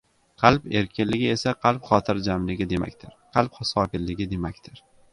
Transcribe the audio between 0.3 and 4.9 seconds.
Qalb erkinligi esa qalb xotirjamligi demakdir, qalb sokinligi demakdir.